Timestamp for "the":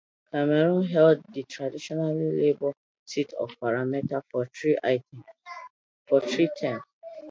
1.31-1.43